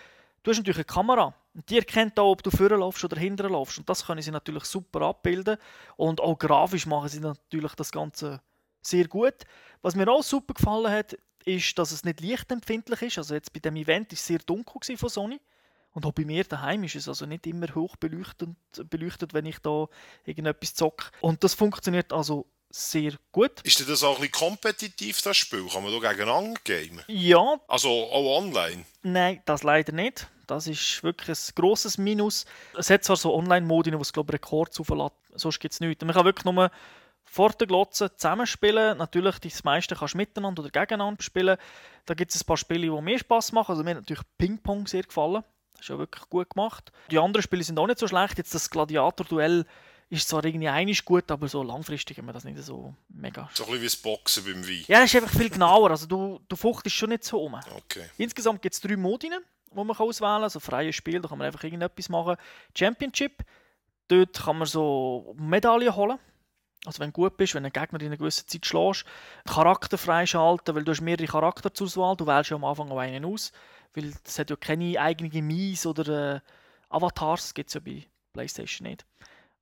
du 0.43 0.51
hast 0.51 0.57
natürlich 0.57 0.77
eine 0.77 0.85
Kamera 0.85 1.33
die 1.53 1.77
erkennt 1.77 2.19
auch, 2.19 2.31
ob 2.31 2.43
du 2.43 2.51
vorne 2.51 2.77
laufst 2.77 3.03
oder 3.03 3.19
hinten 3.19 3.51
laufst 3.51 3.79
und 3.79 3.89
das 3.89 4.05
können 4.05 4.21
sie 4.21 4.31
natürlich 4.31 4.65
super 4.65 5.01
abbilden 5.01 5.57
und 5.97 6.21
auch 6.21 6.37
grafisch 6.37 6.85
machen 6.85 7.09
sie 7.09 7.19
natürlich 7.19 7.73
das 7.73 7.91
Ganze 7.91 8.41
sehr 8.81 9.07
gut. 9.07 9.35
Was 9.81 9.95
mir 9.95 10.07
auch 10.09 10.23
super 10.23 10.53
gefallen 10.53 10.91
hat, 10.91 11.17
ist, 11.45 11.77
dass 11.77 11.91
es 11.91 12.03
nicht 12.03 12.21
lichtempfindlich 12.21 13.01
ist. 13.01 13.17
Also 13.17 13.33
jetzt 13.33 13.53
bei 13.53 13.59
dem 13.59 13.75
Event 13.75 14.13
ist 14.13 14.19
es 14.19 14.27
sehr 14.27 14.39
dunkel 14.39 14.97
von 14.97 15.09
Sony. 15.09 15.39
Und 15.91 16.05
auch 16.05 16.11
bei 16.11 16.23
mir 16.23 16.43
daheim 16.43 16.83
ist 16.83 16.95
es 16.95 17.07
also 17.07 17.25
nicht 17.25 17.47
immer 17.47 17.73
hoch 17.73 17.95
beleuchtet, 17.95 18.49
beleuchtet 18.89 19.33
wenn 19.33 19.45
ich 19.45 19.57
da 19.59 19.87
irgendetwas 20.23 20.75
zocke. 20.75 21.09
Und 21.21 21.43
das 21.43 21.55
funktioniert 21.55 22.13
also 22.13 22.45
sehr 22.69 23.13
gut. 23.31 23.61
Ist 23.63 23.87
das 23.89 24.03
auch 24.03 24.15
ein 24.15 24.29
bisschen 24.29 24.49
kompetitiv, 24.49 25.21
das 25.23 25.37
Spiel? 25.37 25.67
Kann 25.67 25.83
man 25.83 25.91
da 25.91 26.11
gegeneinander 26.11 26.59
gamen? 26.63 27.01
Ja. 27.07 27.59
Also 27.67 27.89
auch 27.89 28.37
online? 28.37 28.85
Nein, 29.01 29.41
das 29.45 29.63
leider 29.63 29.91
nicht. 29.91 30.27
Das 30.49 30.67
ist 30.67 31.03
wirklich 31.03 31.37
ein 31.37 31.55
grosses 31.55 31.97
Minus. 31.97 32.45
Es 32.77 32.89
hat 32.89 33.03
zwar 33.03 33.15
so 33.15 33.33
Online-Modi, 33.35 33.93
wo 33.93 34.01
es 34.01 34.13
glaube 34.13 34.33
Rekord 34.33 34.77
auflässt, 34.79 35.13
sonst 35.35 35.59
gibt 35.59 35.73
es 35.73 35.79
nichts. 35.79 36.03
Man 36.03 36.15
kann 36.15 36.25
wirklich 36.25 36.45
nur 36.45 36.71
vor 37.23 37.51
der 37.51 37.67
Glotze 37.67 38.15
zusammenspielen. 38.15 38.97
Natürlich, 38.97 39.37
das 39.39 39.63
meiste 39.63 39.95
kannst 39.95 40.15
du 40.15 40.17
miteinander 40.17 40.63
oder 40.63 40.71
gegeneinander 40.71 41.21
spielen. 41.21 41.57
Da 42.05 42.15
gibt 42.15 42.33
es 42.33 42.41
ein 42.41 42.45
paar 42.45 42.57
Spiele, 42.57 42.81
die 42.81 43.01
mehr 43.01 43.19
Spaß 43.19 43.51
machen. 43.51 43.71
Also 43.71 43.83
mir 43.83 43.91
hat 43.91 43.97
natürlich 43.97 44.23
Ping-Pong 44.37 44.87
sehr 44.87 45.03
gefallen. 45.03 45.43
Das 45.73 45.81
ist 45.81 45.89
ja 45.89 45.97
wirklich 45.99 46.27
gut 46.29 46.49
gemacht. 46.49 46.91
Die 47.11 47.19
anderen 47.19 47.43
Spiele 47.43 47.63
sind 47.63 47.77
auch 47.77 47.87
nicht 47.87 47.99
so 47.99 48.07
schlecht. 48.07 48.37
Jetzt 48.37 48.53
das 48.55 48.69
Gladiator-Duell 48.69 49.65
ist 50.09 50.27
zwar 50.27 50.43
irgendwie 50.43 50.67
einig 50.67 51.05
gut, 51.05 51.29
aber 51.29 51.47
so 51.47 51.61
langfristig 51.61 52.17
haben 52.17 52.25
wir 52.25 52.33
das 52.33 52.43
nicht 52.43 52.57
so 52.63 52.95
mega. 53.09 53.47
So 53.53 53.63
ein 53.63 53.69
bisschen 53.69 53.81
wie 53.81 53.85
das 53.85 53.95
Boxen 53.95 54.43
beim 54.43 54.67
Wein. 54.67 54.83
Ja, 54.87 55.01
das 55.01 55.13
ist 55.13 55.21
einfach 55.21 55.37
viel 55.37 55.51
genauer. 55.51 55.91
Also 55.91 56.07
du, 56.07 56.39
du 56.47 56.55
fuchtest 56.55 56.95
schon 56.95 57.09
nicht 57.09 57.23
so 57.23 57.43
um. 57.43 57.53
Okay. 57.53 58.09
Insgesamt 58.17 58.63
gibt 58.63 58.73
es 58.73 58.81
drei 58.81 58.97
Modi, 58.97 59.29
die 59.71 59.83
man 59.83 59.95
auswählen 59.95 60.35
kann. 60.35 60.43
Also 60.43 60.59
freies 60.59 60.95
Spiel, 60.95 61.21
da 61.21 61.29
kann 61.29 61.37
man 61.37 61.47
einfach 61.47 61.63
irgendetwas 61.63 62.09
machen. 62.09 62.35
Championship, 62.77 63.43
dort 64.07 64.33
kann 64.33 64.57
man 64.57 64.67
so 64.67 65.35
Medaillen 65.37 65.95
holen. 65.95 66.19
Also 66.85 66.99
wenn 66.99 67.09
du 67.09 67.13
gut 67.13 67.35
bist, 67.35 67.55
wenn 67.55 67.65
einen 67.65 67.73
Gegner 67.73 67.99
in 67.99 68.07
einer 68.07 68.17
gewissen 68.17 68.47
Zeit 68.47 68.65
schlägst. 68.65 69.05
Charakter 69.45 69.97
freischalten, 69.97 70.75
weil 70.75 70.83
du 70.83 70.91
hast 70.91 71.01
mehrere 71.01 71.27
Charakter 71.27 71.73
zur 71.73 71.87
Auswahl. 71.87 72.15
Du 72.15 72.25
wählst 72.25 72.51
ja 72.51 72.55
am 72.55 72.63
Anfang 72.63 72.89
auch 72.91 72.97
einen 72.97 73.25
aus. 73.25 73.51
Weil 73.93 74.13
es 74.23 74.39
hat 74.39 74.49
ja 74.49 74.55
keine 74.55 74.99
eigenen 74.99 75.45
Mies 75.45 75.85
oder 75.85 76.35
äh, 76.35 76.39
Avatars. 76.89 77.53
Gibt 77.53 77.69
es 77.69 77.73
ja 77.73 77.81
bei 77.81 78.05
Playstation 78.33 78.87
nicht. 78.87 79.05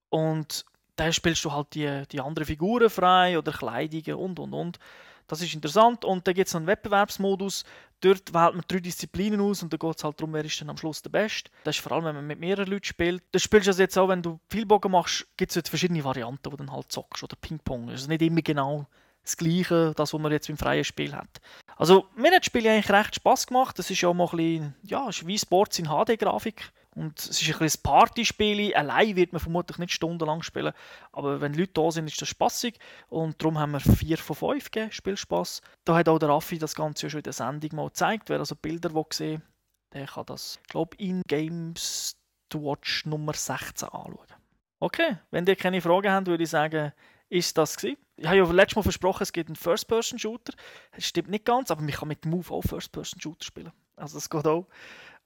Und 0.09 0.65
dann 0.95 1.13
spielst 1.13 1.43
du 1.45 1.51
halt 1.51 1.73
die, 1.73 2.03
die 2.11 2.19
anderen 2.19 2.45
Figuren 2.45 2.89
frei 2.89 3.37
oder 3.37 3.51
Kleidungen 3.51 4.15
und 4.15 4.39
und 4.39 4.53
und. 4.53 4.79
Das 5.27 5.41
ist 5.41 5.53
interessant. 5.53 6.05
Und 6.05 6.25
dann 6.27 6.33
gibt 6.33 6.47
es 6.47 6.55
einen 6.55 6.67
Wettbewerbsmodus. 6.67 7.63
Dort 8.01 8.33
wählt 8.33 8.53
man 8.53 8.63
drei 8.67 8.79
Disziplinen 8.79 9.41
aus 9.41 9.63
und 9.63 9.73
dann 9.73 9.79
geht 9.79 9.97
es 9.97 10.03
halt 10.03 10.19
darum, 10.19 10.33
wer 10.33 10.45
ist 10.45 10.59
dann 10.61 10.69
am 10.69 10.77
Schluss 10.77 11.01
der 11.01 11.09
Beste. 11.09 11.49
Das 11.63 11.75
ist 11.75 11.81
vor 11.81 11.91
allem, 11.93 12.05
wenn 12.05 12.15
man 12.15 12.27
mit 12.27 12.39
mehreren 12.39 12.69
Leuten 12.69 12.85
spielt. 12.85 13.23
Das 13.31 13.41
spielst 13.41 13.67
du 13.67 13.71
also 13.71 13.81
jetzt 13.81 13.97
auch, 13.97 14.07
wenn 14.07 14.21
du 14.21 14.39
viel 14.49 14.65
Bogen 14.65 14.91
machst, 14.91 15.27
gibt 15.35 15.55
es 15.55 15.69
verschiedene 15.69 16.03
Varianten, 16.03 16.45
wo 16.45 16.51
du 16.51 16.57
dann 16.57 16.71
halt 16.71 16.91
zockst. 16.91 17.23
Oder 17.23 17.35
Ping-Pong. 17.35 17.89
Es 17.89 18.01
ist 18.01 18.07
nicht 18.07 18.21
immer 18.21 18.41
genau 18.41 18.85
das 19.23 19.35
Gleiche, 19.35 19.93
das, 19.95 20.13
was 20.13 20.21
man 20.21 20.31
jetzt 20.31 20.47
beim 20.47 20.57
freien 20.57 20.83
Spiel 20.83 21.13
hat. 21.13 21.41
Also, 21.75 22.07
mir 22.15 22.31
hat 22.31 22.39
das 22.39 22.45
Spiel 22.45 22.67
eigentlich 22.67 22.89
recht 22.89 23.15
Spaß 23.15 23.47
gemacht. 23.47 23.77
Das 23.77 23.89
ist 23.89 24.01
ja 24.01 24.13
mal 24.13 24.27
ein 24.31 24.37
bisschen, 24.37 24.75
ja, 24.83 25.09
ist 25.09 25.27
wie 25.27 25.37
Sports 25.37 25.79
in 25.79 25.87
HD-Grafik. 25.87 26.71
Und 26.97 27.19
es 27.19 27.41
ist 27.41 27.43
ein 27.43 27.59
bisschen 27.59 27.79
ein 27.79 27.83
Partyspiel. 27.83 28.73
Allein 28.73 29.15
wird 29.15 29.31
man 29.31 29.39
vermutlich 29.39 29.77
nicht 29.77 29.93
stundenlang 29.93 30.41
spielen. 30.41 30.73
Aber 31.11 31.41
wenn 31.41 31.53
Leute 31.53 31.73
da 31.73 31.91
sind, 31.91 32.07
ist 32.07 32.19
das 32.21 32.27
spaßig. 32.29 32.79
Und 33.07 33.41
darum 33.41 33.59
haben 33.59 33.73
wir 33.73 33.79
4 33.79 34.17
von 34.17 34.35
5 34.35 34.71
gegeben, 34.71 34.91
Spielspaß. 34.91 35.61
Da 35.85 35.95
hat 35.95 36.09
auch 36.09 36.17
der 36.17 36.29
Raffi 36.29 36.57
das 36.57 36.73
Ganze 36.73 37.05
ja 37.05 37.09
schon 37.11 37.19
in 37.19 37.23
der 37.23 37.33
Sendung 37.33 37.75
mal 37.75 37.87
gezeigt. 37.87 38.29
Wer 38.29 38.39
also 38.39 38.55
Bilder 38.55 38.89
gesehen 38.89 39.43
der 39.93 40.05
kann 40.05 40.25
das, 40.25 40.59
glaube 40.67 40.95
ich, 40.97 41.07
in 41.09 41.21
Games 41.27 42.17
to 42.49 42.61
Watch 42.61 43.05
Nummer 43.05 43.33
16 43.33 43.87
anschauen. 43.89 44.27
Okay, 44.79 45.17
wenn 45.31 45.47
ihr 45.47 45.55
keine 45.55 45.81
Fragen 45.81 46.11
habt, 46.11 46.27
würde 46.27 46.43
ich 46.43 46.49
sagen, 46.49 46.91
ist 47.29 47.57
das 47.57 47.77
gewesen. 47.77 47.97
Ich 48.15 48.25
habe 48.25 48.37
ja 48.37 48.51
letztes 48.51 48.75
Mal 48.75 48.83
versprochen, 48.83 49.23
es 49.23 49.33
gibt 49.33 49.49
einen 49.49 49.55
First-Person-Shooter. 49.55 50.53
Das 50.93 51.05
stimmt 51.05 51.29
nicht 51.29 51.45
ganz, 51.45 51.71
aber 51.71 51.81
man 51.81 51.91
kann 51.91 52.07
mit 52.07 52.25
Move 52.25 52.53
auch 52.53 52.61
First-Person-Shooter 52.61 53.43
spielen. 53.43 53.71
Also 53.95 54.17
das 54.17 54.29
geht 54.29 54.45
auch. 54.45 54.67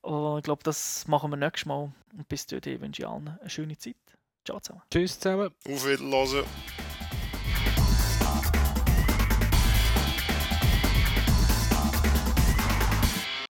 Und 0.01 0.39
ich 0.39 0.43
glaube, 0.43 0.63
das 0.63 1.07
machen 1.07 1.29
wir 1.31 1.37
nächstes 1.37 1.65
Mal. 1.65 1.91
Und 2.13 2.27
bis 2.27 2.47
dahin 2.47 2.81
wünsche 2.81 3.03
ich 3.03 3.07
allen 3.07 3.37
eine 3.39 3.49
schöne 3.49 3.77
Zeit. 3.77 3.95
Ciao 4.45 4.59
zusammen. 4.59 4.81
Tschüss 4.91 5.19
zusammen. 5.19 5.51
Auf 5.67 5.85
Wiedersehen. 5.85 6.45